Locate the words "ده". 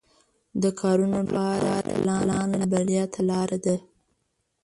3.65-3.75